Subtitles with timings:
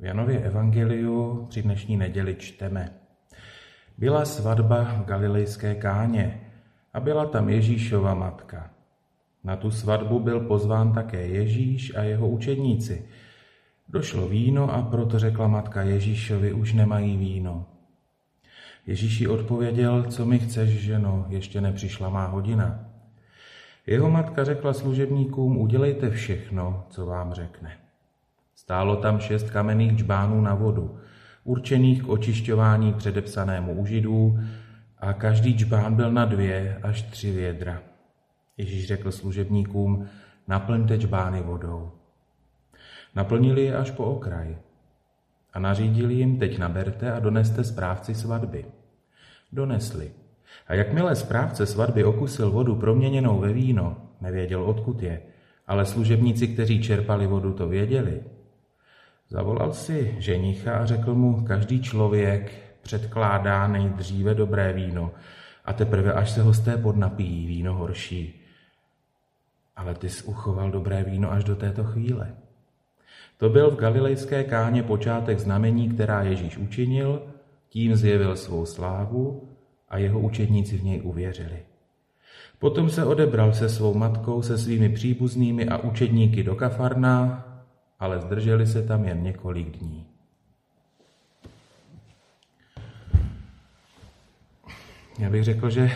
[0.00, 2.92] V Janově evangeliu při dnešní neděli čteme.
[3.98, 6.40] Byla svatba v galilejské káně
[6.92, 8.70] a byla tam Ježíšova matka.
[9.44, 13.08] Na tu svatbu byl pozván také Ježíš a jeho učedníci.
[13.88, 17.66] Došlo víno a proto řekla matka Ježíšovi, už nemají víno.
[18.86, 22.84] Ježíši odpověděl, co mi chceš, ženo, ještě nepřišla má hodina.
[23.86, 27.89] Jeho matka řekla služebníkům, udělejte všechno, co vám řekne.
[28.54, 30.98] Stálo tam šest kamenných džbánů na vodu,
[31.44, 34.38] určených k očišťování předepsanému u židů,
[34.98, 37.82] a každý džbán byl na dvě až tři vědra.
[38.56, 40.06] Ježíš řekl služebníkům,
[40.48, 41.92] naplňte džbány vodou.
[43.14, 44.56] Naplnili je až po okraj
[45.52, 48.64] a nařídili jim, teď naberte a doneste správci svatby.
[49.52, 50.10] Donesli.
[50.66, 55.22] A jakmile správce svatby okusil vodu proměněnou ve víno, nevěděl, odkud je,
[55.66, 58.22] ale služebníci, kteří čerpali vodu, to věděli,
[59.30, 62.52] Zavolal si ženicha a řekl mu, každý člověk
[62.82, 65.12] předkládá nejdříve dobré víno
[65.64, 68.42] a teprve až se hosté podnapíjí, víno horší.
[69.76, 72.34] Ale ty jsi uchoval dobré víno až do této chvíle.
[73.36, 77.22] To byl v galilejské káně počátek znamení, která Ježíš učinil,
[77.68, 79.48] tím zjevil svou slávu
[79.88, 81.58] a jeho učedníci v něj uvěřili.
[82.58, 87.49] Potom se odebral se svou matkou, se svými příbuznými a učedníky do Kafarna,
[88.00, 90.06] ale zdrželi se tam jen několik dní.
[95.18, 95.90] Já bych řekl, že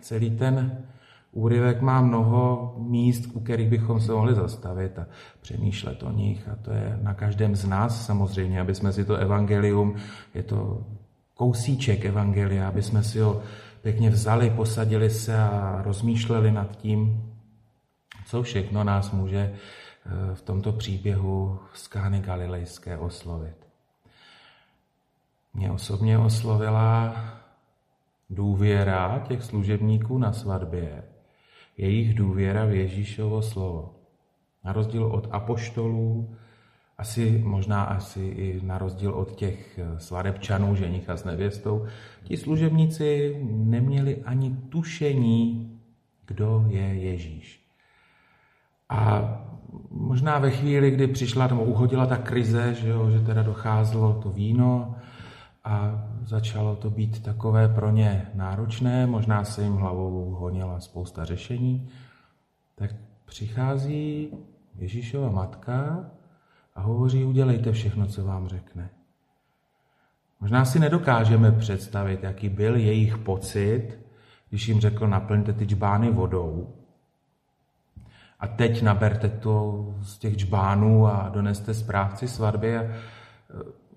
[0.00, 0.84] celý ten
[1.32, 5.06] úryvek má mnoho míst, u kterých bychom se mohli zastavit a
[5.40, 6.48] přemýšlet o nich.
[6.48, 9.96] A to je na každém z nás samozřejmě, aby jsme si to evangelium,
[10.34, 10.86] je to
[11.34, 13.42] kousíček evangelia, aby jsme si ho
[13.82, 17.22] pěkně vzali, posadili se a rozmýšleli nad tím,
[18.26, 19.54] co všechno nás může
[20.34, 23.56] v tomto příběhu z Kány Galilejské oslovit.
[25.54, 27.14] Mě osobně oslovila
[28.30, 31.02] důvěra těch služebníků na svatbě,
[31.76, 33.94] jejich důvěra v Ježíšovo slovo.
[34.64, 36.36] Na rozdíl od apoštolů,
[36.98, 41.86] asi možná asi i na rozdíl od těch eh, svadebčanů, ženicha s nevěstou,
[42.22, 45.72] ti služebníci neměli ani tušení,
[46.26, 47.64] kdo je Ježíš.
[48.88, 49.37] A
[50.18, 54.30] možná ve chvíli, kdy přišla nebo uhodila ta krize, že, jo, že teda docházelo to
[54.30, 54.96] víno
[55.64, 61.88] a začalo to být takové pro ně náročné, možná se jim hlavou honila spousta řešení,
[62.74, 62.90] tak
[63.24, 64.28] přichází
[64.74, 66.10] Ježíšova matka
[66.74, 68.90] a hovoří, udělejte všechno, co vám řekne.
[70.40, 73.98] Možná si nedokážeme představit, jaký byl jejich pocit,
[74.48, 76.74] když jim řekl, naplňte ty džbány vodou,
[78.40, 82.94] a teď naberte to z těch džbánů a doneste správci svatby a e,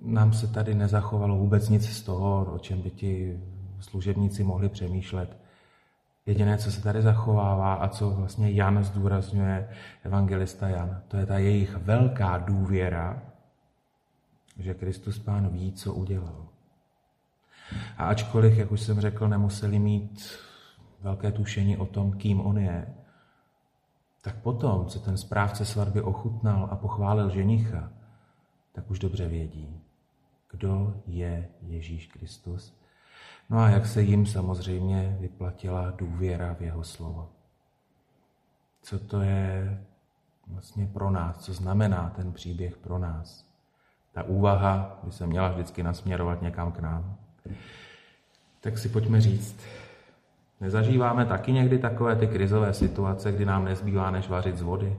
[0.00, 3.40] nám se tady nezachovalo vůbec nic z toho, o čem by ti
[3.80, 5.36] služebníci mohli přemýšlet.
[6.26, 9.68] Jediné, co se tady zachovává a co vlastně Jan zdůrazňuje,
[10.04, 13.22] evangelista Jan, to je ta jejich velká důvěra,
[14.58, 16.46] že Kristus Pán ví, co udělal.
[17.98, 20.38] A ačkoliv, jak už jsem řekl, nemuseli mít
[21.00, 22.86] velké tušení o tom, kým on je,
[24.22, 27.90] tak potom, co ten správce svatby ochutnal a pochválil ženicha,
[28.72, 29.80] tak už dobře vědí,
[30.50, 32.74] kdo je Ježíš Kristus.
[33.50, 37.30] No a jak se jim samozřejmě vyplatila důvěra v jeho slovo.
[38.82, 39.80] Co to je
[40.46, 43.46] vlastně pro nás, co znamená ten příběh pro nás.
[44.12, 47.16] Ta úvaha by se měla vždycky nasměrovat někam k nám.
[48.60, 49.56] Tak si pojďme říct,
[50.62, 54.96] Nezažíváme taky někdy takové ty krizové situace, kdy nám nezbývá než vařit z vody.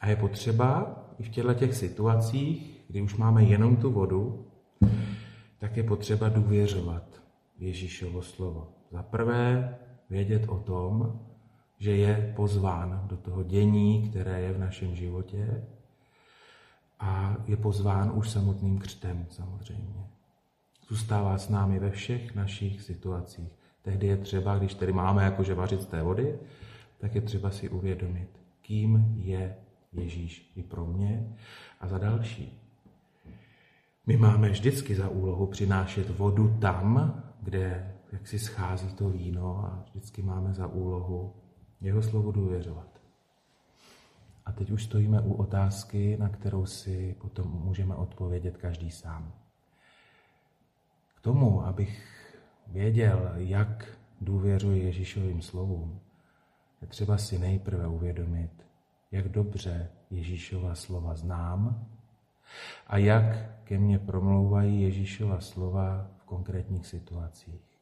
[0.00, 4.46] A je potřeba i v těchto těch situacích, kdy už máme jenom tu vodu,
[5.58, 7.22] tak je potřeba důvěřovat
[7.58, 8.68] Ježíšovo slovo.
[8.90, 9.76] Za prvé
[10.10, 11.20] vědět o tom,
[11.78, 15.64] že je pozván do toho dění, které je v našem životě
[17.00, 20.14] a je pozván už samotným křtem samozřejmě.
[20.88, 23.48] Zůstává s námi ve všech našich situacích.
[23.82, 26.38] Tehdy je třeba, když tedy máme jakože vařit z té vody,
[26.98, 28.28] tak je třeba si uvědomit,
[28.62, 29.56] kým je
[29.92, 31.36] Ježíš i pro mě
[31.80, 32.60] a za další.
[34.06, 39.84] My máme vždycky za úlohu přinášet vodu tam, kde jak si schází to víno a
[39.84, 41.34] vždycky máme za úlohu
[41.80, 43.00] jeho slovu důvěřovat.
[44.46, 49.32] A teď už stojíme u otázky, na kterou si potom můžeme odpovědět každý sám
[51.24, 52.02] tomu, abych
[52.66, 56.00] věděl, jak důvěřuji Ježíšovým slovům,
[56.80, 58.50] je třeba si nejprve uvědomit,
[59.12, 61.86] jak dobře Ježíšova slova znám
[62.86, 63.24] a jak
[63.64, 67.73] ke mně promlouvají Ježíšova slova v konkrétních situacích.